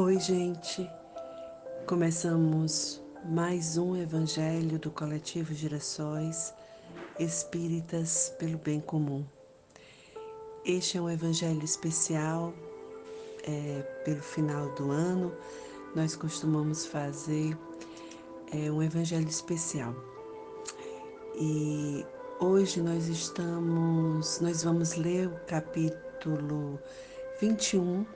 Oi, 0.00 0.16
gente. 0.20 0.88
Começamos 1.84 3.02
mais 3.24 3.76
um 3.76 3.96
evangelho 3.96 4.78
do 4.78 4.92
coletivo 4.92 5.52
Girassóis 5.52 6.54
Espíritas 7.18 8.32
pelo 8.38 8.58
Bem 8.58 8.78
Comum. 8.78 9.26
Este 10.64 10.98
é 10.98 11.00
um 11.00 11.10
evangelho 11.10 11.64
especial 11.64 12.54
é, 13.42 13.82
pelo 14.04 14.22
final 14.22 14.72
do 14.76 14.92
ano. 14.92 15.34
Nós 15.96 16.14
costumamos 16.14 16.86
fazer 16.86 17.58
é, 18.52 18.70
um 18.70 18.80
evangelho 18.80 19.26
especial. 19.26 19.96
E 21.34 22.06
hoje 22.38 22.80
nós 22.80 23.08
estamos, 23.08 24.38
nós 24.38 24.62
vamos 24.62 24.94
ler 24.94 25.26
o 25.26 25.40
capítulo 25.48 26.78
21 27.40 28.06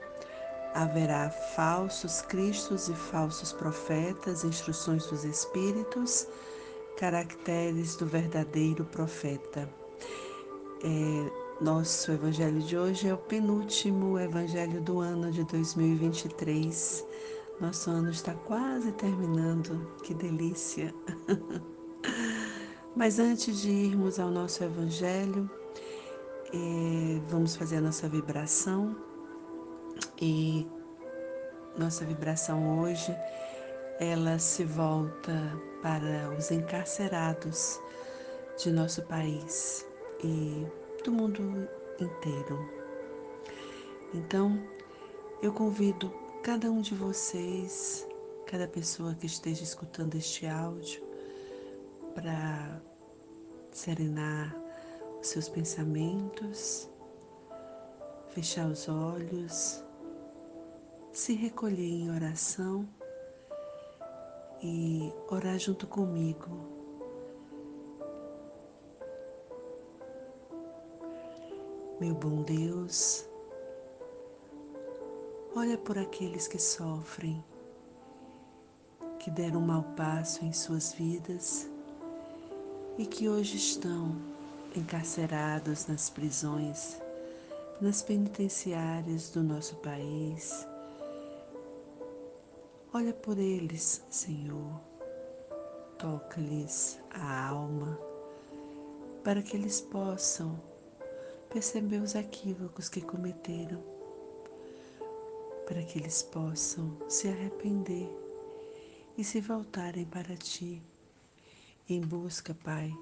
haverá 0.73 1.29
falsos 1.29 2.21
cristos 2.21 2.89
e 2.89 2.93
falsos 2.93 3.53
profetas, 3.53 4.43
instruções 4.43 5.05
dos 5.07 5.23
espíritos, 5.23 6.27
caracteres 6.97 7.95
do 7.95 8.05
verdadeiro 8.05 8.83
profeta. 8.85 9.69
É, 10.83 11.63
nosso 11.63 12.11
evangelho 12.11 12.59
de 12.59 12.77
hoje 12.77 13.07
é 13.07 13.13
o 13.13 13.17
penúltimo 13.17 14.19
evangelho 14.19 14.81
do 14.81 14.99
ano 14.99 15.31
de 15.31 15.43
2023. 15.45 17.05
Nosso 17.61 17.89
ano 17.89 18.09
está 18.09 18.33
quase 18.33 18.91
terminando, 18.93 19.91
que 20.03 20.13
delícia! 20.13 20.93
Mas 22.95 23.17
antes 23.17 23.61
de 23.61 23.69
irmos 23.69 24.19
ao 24.19 24.29
nosso 24.29 24.63
evangelho, 24.63 25.49
é, 26.53 27.21
vamos 27.29 27.55
fazer 27.55 27.77
a 27.77 27.81
nossa 27.81 28.07
vibração 28.07 28.95
e 30.23 30.65
nossa 31.77 32.05
vibração 32.05 32.79
hoje 32.79 33.13
ela 33.99 34.39
se 34.39 34.63
volta 34.63 35.33
para 35.81 36.33
os 36.37 36.49
encarcerados 36.49 37.77
de 38.57 38.71
nosso 38.71 39.01
país 39.03 39.85
e 40.23 40.65
do 41.03 41.11
mundo 41.11 41.67
inteiro. 41.99 42.57
Então, 44.13 44.57
eu 45.41 45.51
convido 45.51 46.09
cada 46.41 46.71
um 46.71 46.79
de 46.79 46.95
vocês, 46.95 48.07
cada 48.45 48.65
pessoa 48.65 49.13
que 49.15 49.25
esteja 49.25 49.63
escutando 49.63 50.15
este 50.15 50.47
áudio, 50.47 51.03
para 52.15 52.81
serenar 53.71 54.55
os 55.19 55.27
seus 55.27 55.49
pensamentos, 55.49 56.89
fechar 58.29 58.67
os 58.67 58.87
olhos 58.87 59.83
se 61.13 61.33
recolher 61.33 61.87
em 61.87 62.09
oração 62.09 62.89
e 64.63 65.13
orar 65.29 65.59
junto 65.59 65.85
comigo. 65.85 66.49
Meu 71.99 72.15
bom 72.15 72.41
Deus, 72.41 73.29
olha 75.55 75.77
por 75.77 75.99
aqueles 75.99 76.47
que 76.47 76.57
sofrem, 76.57 77.43
que 79.19 79.29
deram 79.29 79.59
um 79.59 79.67
mau 79.67 79.83
passo 79.95 80.43
em 80.43 80.51
suas 80.51 80.93
vidas 80.93 81.69
e 82.97 83.05
que 83.05 83.29
hoje 83.29 83.57
estão 83.57 84.15
encarcerados 84.75 85.85
nas 85.85 86.09
prisões, 86.09 86.99
nas 87.79 88.01
penitenciárias 88.01 89.29
do 89.29 89.43
nosso 89.43 89.75
país 89.75 90.72
Olha 92.95 93.11
por 93.11 93.39
eles, 93.39 94.05
Senhor. 94.07 94.79
Toca-lhes 95.97 96.99
a 97.09 97.47
alma 97.47 97.99
para 99.23 99.41
que 99.41 99.57
eles 99.57 99.81
possam 99.81 100.61
perceber 101.49 101.97
os 102.03 102.13
equívocos 102.13 102.89
que 102.89 103.01
cometeram, 103.01 103.83
para 105.65 105.81
que 105.81 105.97
eles 105.97 106.21
possam 106.21 106.95
se 107.09 107.27
arrepender 107.27 108.07
e 109.17 109.23
se 109.23 109.41
voltarem 109.41 110.05
para 110.05 110.35
Ti, 110.35 110.79
em 111.89 111.99
busca, 111.99 112.53
Pai, 112.63 112.95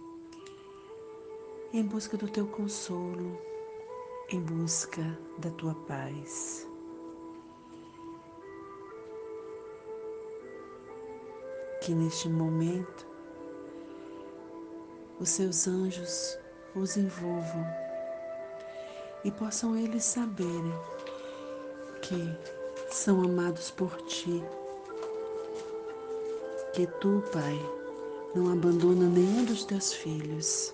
em 1.73 1.83
busca 1.83 2.15
do 2.15 2.29
Teu 2.29 2.47
consolo, 2.47 3.37
em 4.29 4.39
busca 4.39 5.03
da 5.37 5.49
Tua 5.51 5.75
paz. 5.75 6.70
Que 11.81 11.95
neste 11.95 12.29
momento 12.29 13.07
os 15.19 15.29
seus 15.29 15.67
anjos 15.67 16.37
os 16.75 16.95
envolvam 16.95 17.65
e 19.23 19.31
possam 19.31 19.75
eles 19.75 20.05
saberem 20.05 20.73
que 22.01 22.93
são 22.93 23.23
amados 23.23 23.71
por 23.71 23.95
ti, 24.03 24.43
que 26.73 26.85
tu, 26.99 27.23
Pai, 27.31 27.59
não 28.35 28.51
abandona 28.51 29.07
nenhum 29.07 29.45
dos 29.45 29.65
teus 29.65 29.91
filhos, 29.91 30.73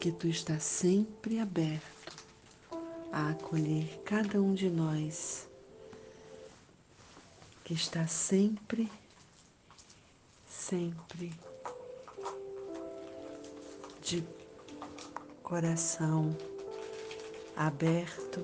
que 0.00 0.10
tu 0.10 0.26
estás 0.26 0.62
sempre 0.62 1.38
aberto 1.38 2.16
a 3.12 3.30
acolher 3.30 4.00
cada 4.04 4.40
um 4.40 4.54
de 4.54 4.68
nós 4.68 5.48
que 7.64 7.72
está 7.72 8.06
sempre, 8.06 8.92
sempre 10.46 11.32
de 14.02 14.22
coração 15.42 16.36
aberto 17.56 18.42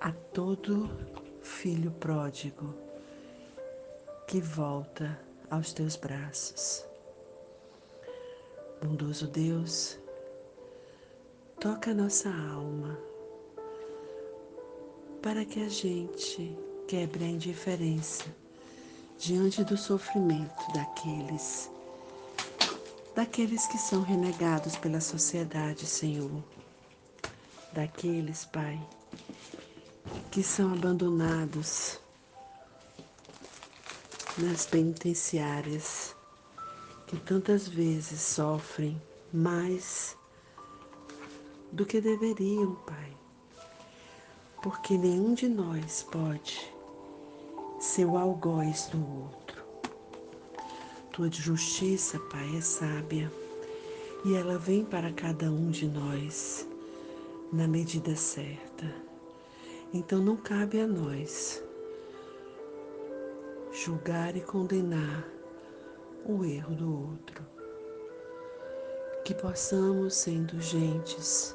a 0.00 0.10
todo 0.10 0.90
filho 1.42 1.92
pródigo 1.92 2.74
que 4.26 4.40
volta 4.40 5.20
aos 5.48 5.72
teus 5.72 5.94
braços. 5.94 6.84
Bondoso 8.82 9.28
Deus, 9.28 9.96
toca 11.60 11.94
nossa 11.94 12.28
alma 12.30 12.98
para 15.22 15.44
que 15.44 15.60
a 15.60 15.68
gente 15.68 16.73
quebre 16.86 17.24
a 17.24 17.28
indiferença 17.28 18.24
diante 19.18 19.64
do 19.64 19.76
sofrimento 19.76 20.72
daqueles 20.72 21.70
daqueles 23.14 23.66
que 23.66 23.78
são 23.78 24.02
renegados 24.02 24.76
pela 24.76 25.00
sociedade, 25.00 25.86
Senhor. 25.86 26.42
Daqueles, 27.72 28.44
Pai, 28.44 28.80
que 30.30 30.42
são 30.42 30.72
abandonados 30.72 31.98
nas 34.38 34.66
penitenciárias, 34.66 36.14
que 37.06 37.16
tantas 37.18 37.68
vezes 37.68 38.20
sofrem 38.20 39.00
mais 39.32 40.16
do 41.72 41.84
que 41.86 42.00
deveriam, 42.00 42.74
Pai. 42.86 43.16
Porque 44.62 44.96
nenhum 44.96 45.34
de 45.34 45.48
nós 45.48 46.02
pode 46.10 46.73
seu 47.84 48.16
algoz 48.16 48.86
do 48.86 48.98
outro. 48.98 49.62
Tua 51.12 51.30
justiça, 51.30 52.18
Pai, 52.30 52.56
é 52.56 52.60
sábia 52.62 53.30
e 54.24 54.34
ela 54.34 54.56
vem 54.56 54.86
para 54.86 55.12
cada 55.12 55.50
um 55.50 55.70
de 55.70 55.86
nós 55.86 56.66
na 57.52 57.68
medida 57.68 58.16
certa. 58.16 58.90
Então 59.92 60.18
não 60.18 60.34
cabe 60.34 60.80
a 60.80 60.86
nós 60.86 61.62
julgar 63.70 64.34
e 64.34 64.40
condenar 64.40 65.28
o 66.24 66.42
erro 66.42 66.74
do 66.74 67.10
outro. 67.10 67.44
Que 69.26 69.34
possamos 69.34 70.14
ser 70.14 70.32
indulgentes 70.32 71.54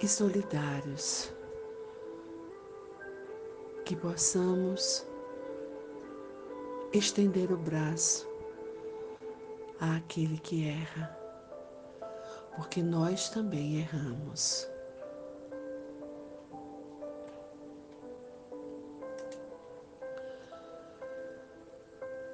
e 0.00 0.08
solidários 0.08 1.30
que 3.84 3.94
possamos 3.94 5.06
estender 6.92 7.52
o 7.52 7.56
braço 7.56 8.26
àquele 9.78 10.38
que 10.38 10.66
erra, 10.66 11.18
porque 12.56 12.82
nós 12.82 13.28
também 13.28 13.80
erramos. 13.80 14.66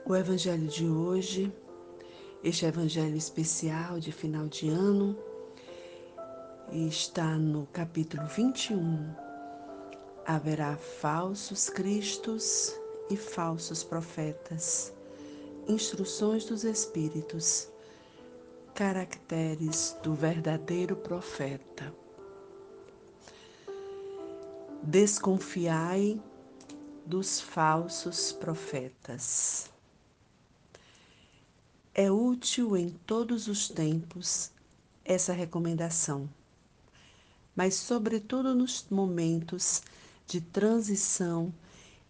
O 0.04 0.14
Evangelho 0.14 0.68
de 0.68 0.88
hoje, 0.88 1.52
este 2.44 2.64
Evangelho 2.64 3.16
especial 3.16 3.98
de 3.98 4.12
final 4.12 4.46
de 4.46 4.68
ano, 4.68 5.18
está 6.72 7.36
no 7.36 7.66
capítulo 7.72 8.26
21 8.26 9.29
haverá 10.34 10.76
falsos 10.76 11.68
cristos 11.68 12.72
e 13.10 13.16
falsos 13.16 13.82
profetas. 13.82 14.92
Instruções 15.66 16.44
dos 16.44 16.62
Espíritos, 16.62 17.68
caracteres 18.72 19.96
do 20.04 20.14
verdadeiro 20.14 20.94
profeta. 20.94 21.92
Desconfiai 24.84 26.22
dos 27.04 27.40
falsos 27.40 28.30
profetas. 28.30 29.68
É 31.92 32.08
útil 32.08 32.76
em 32.76 32.90
todos 33.04 33.48
os 33.48 33.68
tempos 33.68 34.52
essa 35.04 35.32
recomendação, 35.32 36.30
mas, 37.56 37.74
sobretudo, 37.74 38.54
nos 38.54 38.86
momentos 38.88 39.82
de 40.30 40.40
transição 40.40 41.52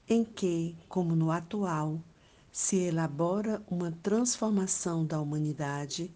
em 0.07 0.23
que, 0.23 0.77
como 0.91 1.17
no 1.17 1.31
atual, 1.31 1.99
se 2.53 2.77
elabora 2.77 3.63
uma 3.67 3.91
transformação 4.03 5.07
da 5.07 5.19
humanidade, 5.19 6.15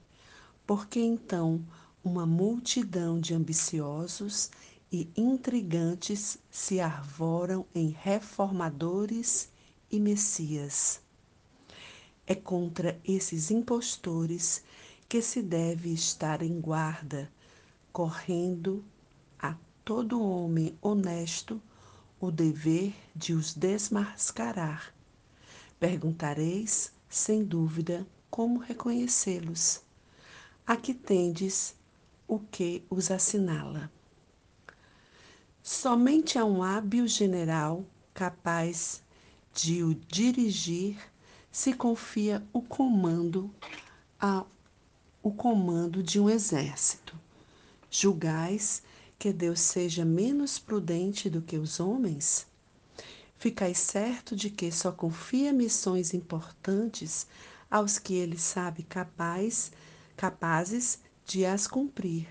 porque 0.67 1.01
então 1.01 1.65
uma 2.05 2.27
multidão 2.27 3.19
de 3.19 3.33
ambiciosos 3.33 4.51
e 4.93 5.09
intrigantes 5.17 6.37
se 6.51 6.79
arvoram 6.79 7.65
em 7.75 7.89
reformadores 7.89 9.49
e 9.91 9.99
messias. 9.99 11.01
É 12.27 12.35
contra 12.35 13.01
esses 13.03 13.51
impostores 13.51 14.63
que 15.09 15.23
se 15.23 15.41
deve 15.41 15.91
estar 15.95 16.43
em 16.43 16.61
guarda, 16.61 17.33
correndo 17.91 18.85
a 19.39 19.57
todo 19.83 20.23
homem 20.23 20.77
honesto 20.83 21.63
o 22.25 22.33
dever 22.33 22.95
de 23.15 23.35
os 23.35 23.55
desmascarar. 23.55 24.95
Perguntareis, 25.79 26.93
sem 27.09 27.45
dúvida, 27.45 28.07
como 28.31 28.59
reconhecê-los. 28.59 29.83
Aqui 30.67 30.95
tendes 30.95 31.75
o 32.27 32.39
que 32.39 32.85
os 32.89 33.11
assinala. 33.11 33.91
Somente 35.63 36.39
a 36.39 36.45
um 36.45 36.63
hábil 36.63 37.07
general 37.07 37.85
capaz 38.13 39.03
de 39.53 39.83
o 39.83 39.95
dirigir 39.95 40.99
se 41.51 41.73
confia 41.73 42.43
o 42.53 42.61
comando 42.61 43.55
a 44.21 44.45
o 45.23 45.33
comando 45.33 46.03
de 46.03 46.21
um 46.21 46.29
exército. 46.29 47.19
Julgais 47.91 48.83
que 49.25 49.33
Deus 49.33 49.61
seja 49.61 50.05
menos 50.05 50.59
prudente 50.59 51.31
do 51.31 51.41
que 51.41 51.57
os 51.57 51.81
homens? 51.81 52.47
Ficais 53.39 53.79
certo 53.79 54.37
de 54.37 54.51
que 54.51 54.71
só 54.71 54.93
confia 54.93 55.51
missões 55.51 56.13
importantes 56.13 57.27
aos 57.71 57.99
que 57.99 58.13
ele 58.13 58.37
sabe 58.37 58.83
capaz, 58.83 59.73
capazes 60.15 60.99
de 61.25 61.47
as 61.47 61.67
cumprir, 61.67 62.29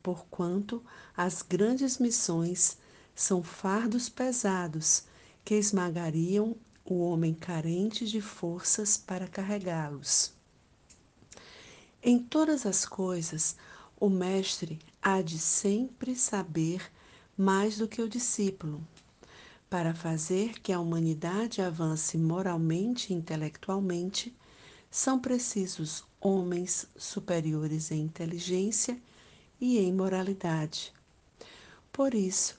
porquanto 0.00 0.80
as 1.16 1.42
grandes 1.42 1.98
missões 1.98 2.78
são 3.16 3.42
fardos 3.42 4.08
pesados 4.08 5.02
que 5.44 5.56
esmagariam 5.56 6.54
o 6.84 7.00
homem 7.00 7.34
carente 7.34 8.06
de 8.06 8.20
forças 8.20 8.96
para 8.96 9.26
carregá-los. 9.26 10.32
Em 12.00 12.16
todas 12.16 12.64
as 12.64 12.86
coisas, 12.86 13.56
o 14.00 14.08
mestre 14.08 14.78
há 15.02 15.20
de 15.20 15.38
sempre 15.38 16.14
saber 16.14 16.82
mais 17.36 17.78
do 17.78 17.88
que 17.88 18.00
o 18.00 18.08
discípulo. 18.08 18.80
Para 19.68 19.94
fazer 19.94 20.60
que 20.60 20.72
a 20.72 20.80
humanidade 20.80 21.60
avance 21.60 22.16
moralmente 22.16 23.12
e 23.12 23.16
intelectualmente, 23.16 24.34
são 24.90 25.18
precisos 25.18 26.04
homens 26.20 26.86
superiores 26.96 27.90
em 27.90 28.02
inteligência 28.02 28.98
e 29.60 29.78
em 29.78 29.92
moralidade. 29.92 30.92
Por 31.92 32.14
isso, 32.14 32.58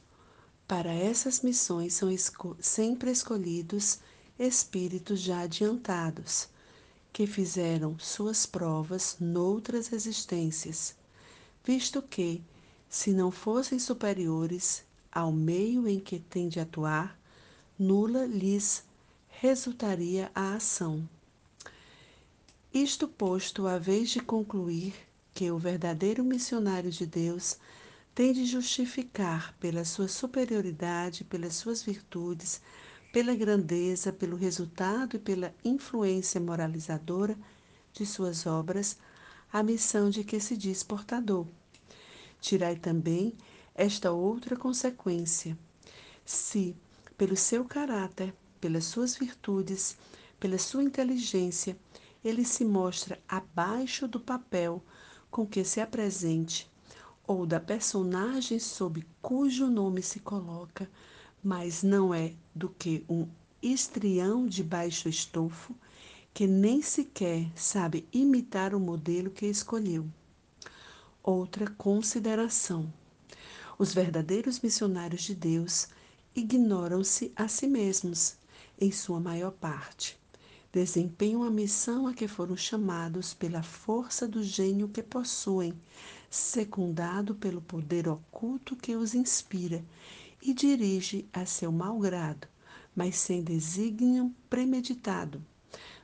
para 0.68 0.94
essas 0.94 1.42
missões 1.42 1.94
são 1.94 2.12
esco 2.12 2.56
sempre 2.60 3.10
escolhidos 3.12 4.00
espíritos 4.38 5.20
já 5.20 5.42
adiantados 5.42 6.48
que 7.12 7.26
fizeram 7.26 7.98
suas 7.98 8.46
provas 8.46 9.18
noutras 9.20 9.92
existências, 9.92 10.96
visto 11.72 12.02
que, 12.02 12.42
se 12.90 13.12
não 13.12 13.30
fossem 13.30 13.78
superiores 13.78 14.84
ao 15.12 15.32
meio 15.32 15.88
em 15.88 16.00
que 16.00 16.18
têm 16.18 16.50
de 16.50 16.60
atuar, 16.60 17.16
nula 17.78 18.26
lhes 18.26 18.84
resultaria 19.28 20.32
a 20.34 20.56
ação. 20.56 21.08
Isto 22.74 23.08
posto, 23.08 23.68
a 23.68 23.78
vez 23.78 24.10
de 24.10 24.20
concluir 24.20 24.96
que 25.32 25.52
o 25.52 25.60
verdadeiro 25.60 26.24
missionário 26.24 26.90
de 26.90 27.06
Deus 27.06 27.58
tem 28.16 28.34
de 28.34 28.48
justificar 28.48 29.56
pela 29.60 29.86
sua 29.86 30.08
superioridade, 30.08 31.24
pelas 31.24 31.54
suas 31.54 31.84
virtudes, 31.84 32.62
pela 33.14 33.36
grandeza, 33.36 34.12
pelo 34.12 34.36
resultado 34.36 35.18
e 35.18 35.20
pela 35.20 35.54
influência 35.64 36.42
moralizadora 36.42 37.38
de 37.94 38.08
suas 38.08 38.48
obras, 38.48 38.98
a 39.54 39.62
missão 39.62 40.10
de 40.10 40.24
que 40.24 40.40
se 40.40 40.58
diz 40.58 40.82
portador. 40.82 41.46
Tirai 42.40 42.76
também 42.76 43.34
esta 43.76 44.12
outra 44.12 44.56
consequência. 44.56 45.58
Se, 46.26 46.76
pelo 47.18 47.36
seu 47.36 47.66
caráter, 47.66 48.34
pelas 48.60 48.86
suas 48.86 49.16
virtudes, 49.16 49.98
pela 50.40 50.58
sua 50.58 50.84
inteligência, 50.84 51.78
ele 52.24 52.44
se 52.44 52.66
mostra 52.66 53.20
abaixo 53.28 54.08
do 54.08 54.20
papel 54.20 54.84
com 55.32 55.46
que 55.46 55.64
se 55.64 55.80
apresente, 55.80 56.70
ou 57.26 57.46
da 57.46 57.60
personagem 57.60 58.60
sob 58.60 59.06
cujo 59.22 59.68
nome 59.68 60.02
se 60.02 60.20
coloca, 60.20 60.90
mas 61.44 61.84
não 61.84 62.14
é 62.14 62.34
do 62.54 62.70
que 62.70 63.06
um 63.08 63.28
estrião 63.62 64.48
de 64.48 64.64
baixo 64.64 65.08
estofo 65.08 65.76
que 66.34 66.48
nem 66.48 66.82
sequer 66.82 67.50
sabe 67.56 68.08
imitar 68.14 68.74
o 68.74 68.80
modelo 68.80 69.30
que 69.30 69.46
escolheu. 69.46 70.08
Outra 71.22 71.70
consideração: 71.72 72.92
os 73.78 73.94
verdadeiros 73.94 74.62
missionários 74.62 75.24
de 75.24 75.36
Deus 75.36 75.90
ignoram-se 76.34 77.34
a 77.36 77.50
si 77.50 77.68
mesmos, 77.68 78.38
em 78.80 78.90
sua 78.90 79.20
maior 79.20 79.52
parte. 79.52 80.18
Desempenham 80.72 81.44
a 81.44 81.52
missão 81.52 82.08
a 82.08 82.14
que 82.14 82.26
foram 82.26 82.56
chamados 82.56 83.34
pela 83.34 83.62
força 83.62 84.26
do 84.26 84.42
gênio 84.42 84.88
que 84.88 85.04
possuem, 85.04 85.74
secundado 86.30 87.36
pelo 87.36 87.62
poder 87.62 88.08
oculto 88.08 88.78
que 88.78 88.96
os 88.96 89.14
inspira 89.14 89.84
e 90.42 90.54
dirige 90.54 91.28
a 91.34 91.46
seu 91.46 91.70
mau 91.70 92.00
grado, 92.00 92.48
mas 92.96 93.18
sem 93.18 93.44
desígnio 93.44 94.34
premeditado. 94.50 95.44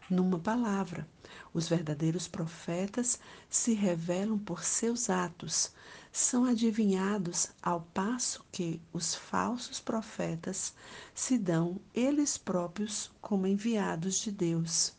Numa 0.08 0.38
palavra, 0.38 1.08
os 1.52 1.68
verdadeiros 1.68 2.28
profetas 2.28 3.20
se 3.50 3.74
revelam 3.74 4.38
por 4.38 4.64
seus 4.64 5.10
atos, 5.10 5.72
são 6.12 6.46
adivinhados 6.46 7.50
ao 7.60 7.82
passo 7.92 8.46
que 8.52 8.80
os 8.94 9.16
falsos 9.16 9.80
profetas 9.80 10.76
se 11.16 11.40
dão 11.40 11.82
eles 11.92 12.38
próprios 12.38 13.12
como 13.20 13.48
enviados 13.48 14.20
de 14.20 14.32
Deus. 14.32 14.94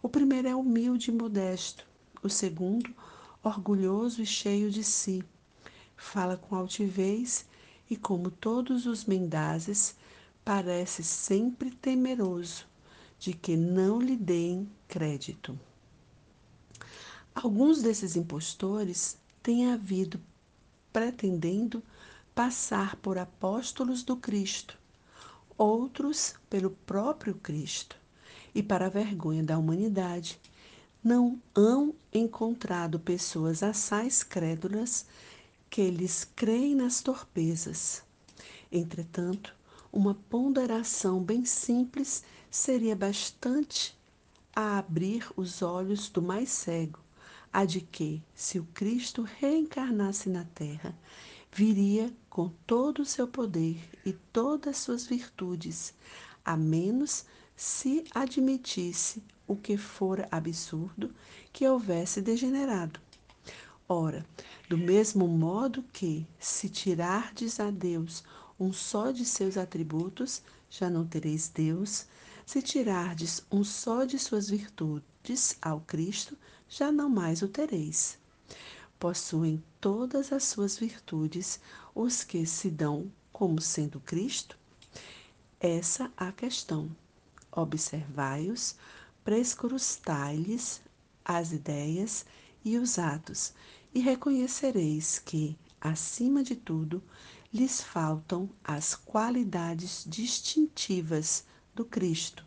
O 0.00 0.08
primeiro 0.08 0.48
é 0.48 0.56
humilde 0.56 1.10
e 1.10 1.14
modesto, 1.14 1.86
o 2.22 2.30
segundo, 2.30 2.94
orgulhoso 3.42 4.22
e 4.22 4.26
cheio 4.26 4.70
de 4.70 4.82
si. 4.82 5.22
Fala 5.98 6.38
com 6.38 6.56
altivez 6.56 7.44
e, 7.90 7.94
como 7.94 8.30
todos 8.30 8.86
os 8.86 9.04
mendazes, 9.04 9.94
parece 10.42 11.04
sempre 11.04 11.70
temeroso 11.70 12.72
de 13.24 13.32
que 13.32 13.56
não 13.56 14.02
lhe 14.02 14.16
deem 14.16 14.70
crédito. 14.86 15.58
Alguns 17.34 17.80
desses 17.80 18.16
impostores 18.16 19.16
têm 19.42 19.72
havido 19.72 20.20
pretendendo 20.92 21.82
passar 22.34 22.96
por 22.96 23.16
apóstolos 23.16 24.02
do 24.02 24.14
Cristo, 24.14 24.78
outros 25.56 26.34
pelo 26.50 26.68
próprio 26.68 27.34
Cristo, 27.36 27.96
e 28.54 28.62
para 28.62 28.86
a 28.86 28.90
vergonha 28.90 29.42
da 29.42 29.56
humanidade, 29.56 30.38
não 31.02 31.40
hão 31.54 31.94
encontrado 32.12 33.00
pessoas 33.00 33.62
assaz 33.62 34.22
crédulas 34.22 35.06
que 35.70 35.80
eles 35.80 36.28
creem 36.36 36.74
nas 36.74 37.00
torpezas. 37.00 38.02
Entretanto, 38.70 39.54
uma 39.94 40.16
ponderação 40.28 41.22
bem 41.22 41.44
simples 41.44 42.24
seria 42.50 42.96
bastante 42.96 43.96
a 44.52 44.76
abrir 44.78 45.24
os 45.36 45.62
olhos 45.62 46.08
do 46.08 46.20
mais 46.20 46.48
cego, 46.48 46.98
a 47.52 47.64
de 47.64 47.80
que, 47.80 48.20
se 48.34 48.58
o 48.58 48.64
Cristo 48.74 49.22
reencarnasse 49.22 50.28
na 50.28 50.44
terra, 50.46 50.98
viria 51.52 52.12
com 52.28 52.50
todo 52.66 53.02
o 53.02 53.06
seu 53.06 53.28
poder 53.28 53.78
e 54.04 54.12
todas 54.32 54.78
suas 54.78 55.06
virtudes, 55.06 55.94
a 56.44 56.56
menos 56.56 57.24
se 57.54 58.02
admitisse 58.12 59.22
o 59.46 59.54
que 59.54 59.76
fora 59.76 60.26
absurdo 60.28 61.14
que 61.52 61.68
houvesse 61.68 62.20
degenerado. 62.20 62.98
Ora, 63.88 64.26
do 64.68 64.76
mesmo 64.76 65.28
modo 65.28 65.84
que, 65.92 66.26
se 66.36 66.68
tirardes 66.68 67.60
a 67.60 67.70
Deus 67.70 68.24
um 68.64 68.72
só 68.72 69.10
de 69.10 69.26
seus 69.26 69.58
atributos, 69.58 70.42
já 70.70 70.88
não 70.88 71.06
tereis 71.06 71.48
Deus, 71.48 72.06
se 72.46 72.62
tirardes 72.62 73.44
um 73.52 73.62
só 73.62 74.04
de 74.04 74.18
suas 74.18 74.48
virtudes 74.48 75.58
ao 75.60 75.80
Cristo, 75.82 76.36
já 76.66 76.90
não 76.90 77.10
mais 77.10 77.42
o 77.42 77.48
tereis. 77.48 78.18
Possuem 78.98 79.62
todas 79.80 80.32
as 80.32 80.44
suas 80.44 80.78
virtudes 80.78 81.60
os 81.94 82.24
que 82.24 82.46
se 82.46 82.70
dão 82.70 83.12
como 83.30 83.60
sendo 83.60 84.00
Cristo? 84.00 84.58
Essa 85.60 86.10
a 86.16 86.32
questão. 86.32 86.90
Observai-os, 87.52 88.76
prescrutai-lhes 89.22 90.80
as 91.22 91.52
ideias 91.52 92.24
e 92.64 92.78
os 92.78 92.98
atos, 92.98 93.52
e 93.94 94.00
reconhecereis 94.00 95.18
que, 95.18 95.56
acima 95.80 96.42
de 96.42 96.56
tudo, 96.56 97.02
lhes 97.54 97.80
faltam 97.80 98.50
as 98.64 98.96
qualidades 98.96 100.04
distintivas 100.08 101.44
do 101.72 101.84
Cristo, 101.84 102.44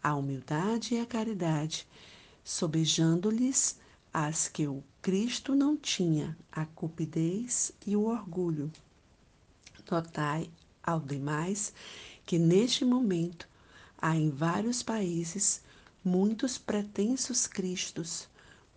a 0.00 0.14
humildade 0.14 0.94
e 0.94 1.00
a 1.00 1.04
caridade, 1.04 1.88
sobejando-lhes 2.44 3.80
as 4.12 4.46
que 4.46 4.68
o 4.68 4.84
Cristo 5.02 5.56
não 5.56 5.76
tinha, 5.76 6.38
a 6.52 6.64
cupidez 6.64 7.72
e 7.84 7.96
o 7.96 8.04
orgulho. 8.04 8.70
Notai, 9.90 10.48
ao 10.80 11.00
demais, 11.00 11.72
que 12.24 12.38
neste 12.38 12.84
momento 12.84 13.48
há 13.98 14.14
em 14.14 14.30
vários 14.30 14.84
países 14.84 15.62
muitos 16.04 16.56
pretensos 16.58 17.48
Cristos, 17.48 18.28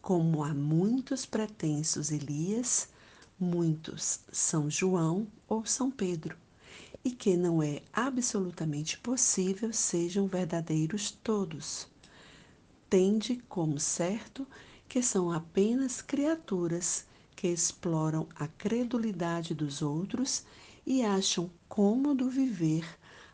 como 0.02 0.44
há 0.44 0.56
muitos 0.56 1.24
pretensos 1.24 2.10
Elias, 2.10 2.90
muitos 3.40 4.22
São 4.32 4.70
João 4.70 5.28
ou 5.48 5.66
São 5.66 5.92
Pedro, 5.92 6.38
e 7.04 7.12
que 7.12 7.38
não 7.38 7.62
é 7.62 7.82
absolutamente 7.94 8.98
possível 8.98 9.72
sejam 9.72 10.28
verdadeiros 10.28 11.12
todos. 11.12 11.88
Tende 12.90 13.38
como 13.48 13.80
certo 13.80 14.48
que 14.88 15.02
são 15.02 15.32
apenas 15.32 16.02
criaturas 16.02 17.06
que 17.36 17.48
exploram 17.48 18.28
a 18.36 18.48
credulidade 18.48 19.54
dos 19.54 19.82
outros 19.82 20.44
e 20.86 21.04
acham 21.04 21.52
cômodo 21.70 22.30
viver 22.30 22.86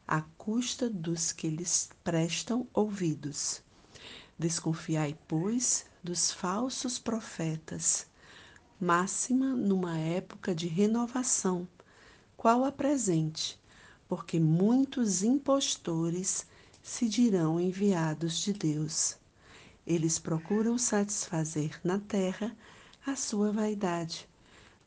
à 0.07 0.21
custa 0.37 0.89
dos 0.89 1.31
que 1.31 1.47
lhes 1.47 1.89
prestam 2.03 2.67
ouvidos. 2.73 3.61
Desconfiai, 4.37 5.17
pois, 5.27 5.85
dos 6.03 6.31
falsos 6.31 6.99
profetas, 6.99 8.07
máxima 8.83 9.55
numa 9.55 9.97
época 9.97 10.53
de 10.53 10.67
renovação, 10.67 11.65
qual 12.35 12.65
a 12.65 12.71
presente, 12.71 13.57
porque 14.09 14.39
muitos 14.39 15.23
impostores 15.23 16.45
se 16.83 17.07
dirão 17.07 17.59
enviados 17.59 18.39
de 18.39 18.51
Deus. 18.51 19.15
Eles 19.87 20.19
procuram 20.19 20.77
satisfazer 20.77 21.79
na 21.81 21.97
terra 21.97 22.53
a 23.07 23.15
sua 23.15 23.53
vaidade, 23.53 24.27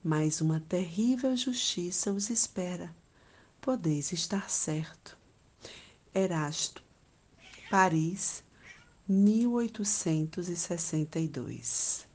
mas 0.04 0.42
uma 0.42 0.60
terrível 0.60 1.34
justiça 1.34 2.12
os 2.12 2.28
espera. 2.28 2.94
Podeis 3.62 4.12
estar 4.12 4.50
certo. 4.50 5.16
Erasto, 6.14 6.84
Paris, 7.70 8.44
1862. 9.08 12.06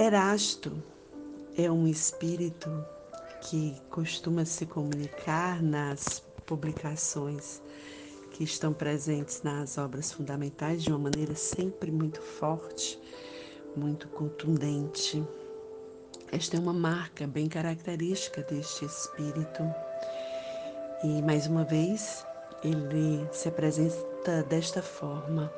Erasto 0.00 0.82
é 1.58 1.70
um 1.70 1.86
espírito 1.86 2.70
que 3.42 3.76
costuma 3.90 4.46
se 4.46 4.64
comunicar 4.64 5.62
nas 5.62 6.20
publicações 6.46 7.60
que 8.30 8.42
estão 8.42 8.72
presentes 8.72 9.42
nas 9.42 9.76
obras 9.76 10.10
fundamentais 10.10 10.82
de 10.82 10.88
uma 10.88 11.00
maneira 11.00 11.34
sempre 11.34 11.90
muito 11.90 12.22
forte, 12.22 12.98
muito 13.76 14.08
contundente. 14.08 15.22
Esta 16.32 16.56
é 16.56 16.60
uma 16.60 16.72
marca 16.72 17.26
bem 17.26 17.46
característica 17.46 18.40
deste 18.44 18.86
espírito. 18.86 19.62
E 21.04 21.20
mais 21.20 21.46
uma 21.46 21.64
vez 21.64 22.24
ele 22.64 23.28
se 23.32 23.50
apresenta 23.50 24.44
desta 24.44 24.80
forma. 24.80 25.52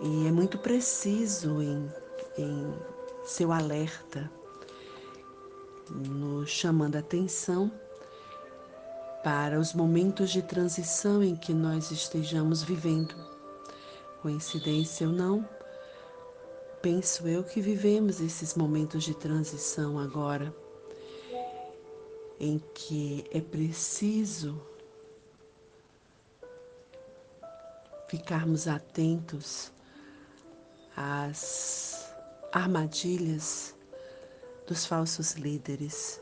E 0.00 0.26
é 0.26 0.32
muito 0.32 0.58
preciso 0.58 1.62
em, 1.62 1.88
em 2.36 2.74
seu 3.24 3.52
alerta, 3.52 4.30
nos 5.90 6.50
chamando 6.50 6.96
a 6.96 7.00
atenção 7.00 7.70
para 9.22 9.58
os 9.58 9.74
momentos 9.74 10.30
de 10.30 10.42
transição 10.42 11.22
em 11.22 11.36
que 11.36 11.52
nós 11.52 11.90
estejamos 11.90 12.62
vivendo. 12.62 13.14
Coincidência 14.22 15.06
ou 15.06 15.12
não, 15.12 15.48
penso 16.82 17.26
eu 17.26 17.44
que 17.44 17.60
vivemos 17.60 18.20
esses 18.20 18.54
momentos 18.54 19.04
de 19.04 19.14
transição 19.14 19.98
agora 19.98 20.54
em 22.38 22.58
que 22.74 23.24
é 23.30 23.40
preciso 23.40 24.58
ficarmos 28.08 28.66
atentos 28.66 29.70
às 30.96 31.99
armadilhas 32.52 33.74
dos 34.66 34.86
falsos 34.86 35.32
líderes, 35.32 36.20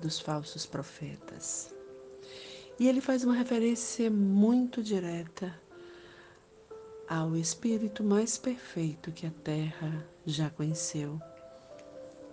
dos 0.00 0.20
falsos 0.20 0.66
profetas. 0.66 1.74
E 2.78 2.88
ele 2.88 3.00
faz 3.00 3.24
uma 3.24 3.34
referência 3.34 4.10
muito 4.10 4.82
direta 4.82 5.52
ao 7.08 7.36
Espírito 7.36 8.04
mais 8.04 8.38
perfeito 8.38 9.10
que 9.10 9.26
a 9.26 9.30
Terra 9.42 10.06
já 10.26 10.50
conheceu, 10.50 11.20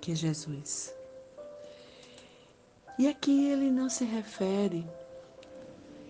que 0.01 0.11
é 0.11 0.15
Jesus. 0.15 0.93
E 2.99 3.07
aqui 3.07 3.49
ele 3.49 3.71
não 3.71 3.89
se 3.89 4.05
refere 4.05 4.87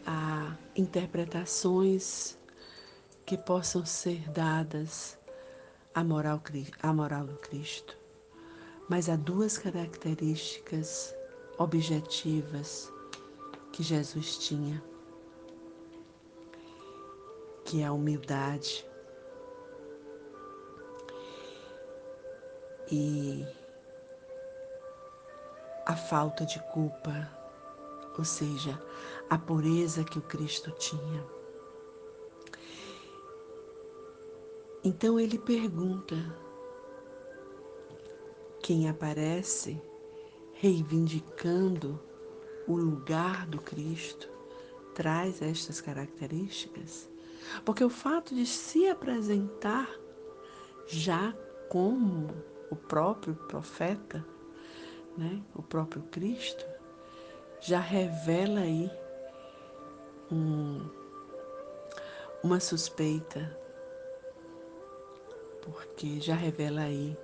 a 0.06 0.56
interpretações 0.76 2.38
que 3.26 3.38
possam 3.38 3.86
ser 3.86 4.30
dadas 4.30 5.18
à 5.96 6.04
moral, 6.04 6.42
à 6.84 6.94
moral 6.94 7.26
do 7.26 7.38
Cristo, 7.38 7.98
mas 8.90 9.10
há 9.10 9.16
duas 9.16 9.58
características 9.58 11.16
objetivas 11.58 12.92
que 13.72 13.82
Jesus 13.82 14.38
tinha, 14.38 14.84
que 17.64 17.82
é 17.82 17.86
a 17.86 17.94
humildade 17.94 18.86
e 22.92 23.46
a 25.86 25.96
falta 25.96 26.46
de 26.46 26.60
culpa, 26.74 27.30
ou 28.18 28.26
seja, 28.26 28.78
a 29.30 29.38
pureza 29.38 30.04
que 30.04 30.20
o 30.20 30.22
Cristo 30.22 30.72
tinha. 30.72 31.35
Então 34.86 35.20
ele 35.20 35.38
pergunta: 35.38 36.16
quem 38.62 38.88
aparece 38.88 39.82
reivindicando 40.54 42.00
o 42.66 42.78
lugar 42.78 43.46
do 43.48 43.60
Cristo 43.60 44.30
traz 44.94 45.42
estas 45.42 45.82
características? 45.82 47.10
Porque 47.66 47.84
o 47.84 47.90
fato 47.90 48.34
de 48.34 48.46
se 48.46 48.88
apresentar 48.88 49.90
já 50.88 51.36
como 51.70 52.30
o 52.72 52.76
próprio 52.78 53.36
profeta 53.36 54.26
né, 55.18 55.42
o 55.56 55.62
próprio 55.62 56.02
Cristo, 56.04 56.66
já 57.62 57.80
revela 57.80 58.60
aí 58.60 58.92
um, 60.32 60.82
uma 62.44 62.60
suspeita, 62.60 63.58
porque 65.66 66.22
já 66.22 66.36
revela 66.36 66.82
aí 66.82 67.18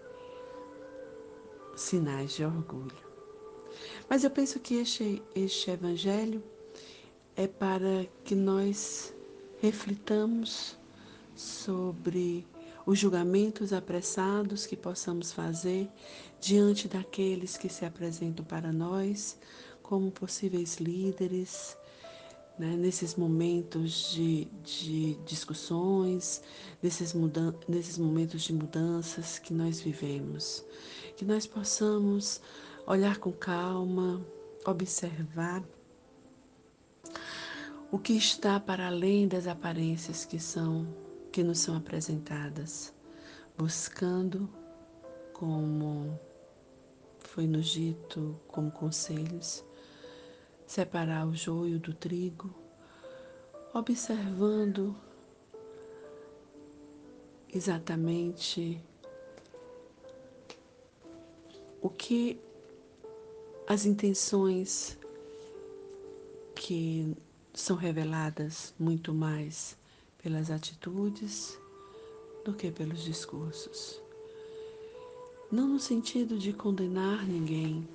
sinais 1.76 2.34
de 2.34 2.44
orgulho. 2.44 3.12
Mas 4.10 4.24
eu 4.24 4.32
penso 4.32 4.60
que 4.60 4.76
este, 4.76 5.22
este 5.34 5.72
evangelho 5.72 6.44
é 7.36 7.48
para 7.48 8.06
que 8.26 8.36
nós 8.36 9.14
reflitamos 9.62 10.78
sobre 11.36 12.46
os 12.86 13.00
julgamentos 13.00 13.72
apressados 13.72 14.66
que 14.66 14.76
possamos 14.76 15.32
fazer 15.32 15.88
diante 16.40 16.88
daqueles 16.88 17.56
que 17.56 17.70
se 17.70 17.86
apresentam 17.86 18.44
para 18.44 18.72
nós 18.72 19.38
como 19.82 20.12
possíveis 20.12 20.78
líderes, 20.78 21.78
né, 22.58 22.75
nesses 22.75 23.15
momentos 23.15 24.12
de, 24.12 24.46
de 24.63 25.15
discussões, 25.25 26.41
nesses, 26.81 27.13
nesses 27.67 27.98
momentos 27.98 28.43
de 28.43 28.53
mudanças 28.53 29.39
que 29.39 29.53
nós 29.53 29.81
vivemos. 29.81 30.63
Que 31.15 31.25
nós 31.25 31.46
possamos 31.48 32.41
olhar 32.86 33.17
com 33.17 33.31
calma, 33.31 34.25
observar 34.65 35.63
o 37.91 38.00
que 38.00 38.13
está 38.13 38.60
para 38.60 38.88
além 38.88 39.27
das 39.27 39.48
aparências 39.48 40.24
que 40.24 40.39
são 40.39 40.88
que 41.31 41.43
nos 41.43 41.60
são 41.60 41.77
apresentadas, 41.77 42.93
buscando 43.58 44.50
como 45.31 46.20
foi 47.20 47.48
nos 47.48 47.70
dito 47.70 48.38
como 48.48 48.70
conselhos, 48.70 49.63
separar 50.72 51.28
o 51.28 51.36
joio 51.36 51.78
do 51.78 51.94
trigo, 51.94 52.50
observando 53.74 54.96
exatamente 57.54 58.82
o 61.82 61.90
que 61.90 62.40
as 63.68 63.86
intenções 63.86 64.98
que 66.56 67.18
são 67.54 67.75
reveladas 67.75 68.74
muito 68.80 69.13
mais 69.13 69.78
pelas 70.24 70.50
atitudes 70.50 71.60
do 72.46 72.54
que 72.54 72.72
pelos 72.72 73.04
discursos. 73.04 74.01
Não 75.51 75.68
no 75.68 75.80
sentido 75.80 76.40
de 76.40 76.54
condenar 76.54 77.28
ninguém, 77.28 77.86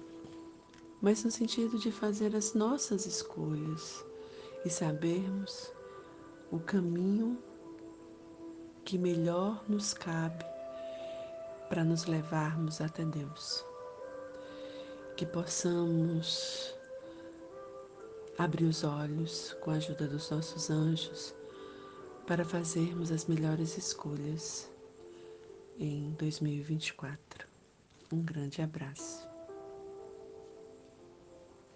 mas 1.01 1.25
no 1.25 1.31
sentido 1.31 1.79
de 1.79 1.93
fazer 1.93 2.35
as 2.35 2.55
nossas 2.55 3.07
escolhas 3.07 4.05
e 4.65 4.71
sabermos 4.71 5.73
o 6.51 6.59
caminho 6.59 7.39
que 8.85 8.97
melhor 8.97 9.65
nos 9.69 9.93
cabe 9.93 10.45
para 11.69 11.85
nos 11.85 12.07
levarmos 12.07 12.81
até 12.81 13.05
Deus. 13.05 13.65
Que 15.17 15.27
possamos 15.27 16.75
abrir 18.39 18.65
os 18.65 18.85
olhos 18.85 19.57
com 19.61 19.71
a 19.71 19.75
ajuda 19.75 20.07
dos 20.07 20.31
nossos 20.31 20.71
anjos 20.71 21.35
para 22.27 22.45
fazermos 22.45 23.11
as 23.11 23.27
melhores 23.27 23.77
escolhas 23.77 24.71
em 25.79 26.13
2024. 26.19 27.47
Um 28.13 28.23
grande 28.23 28.63
abraço. 28.63 29.26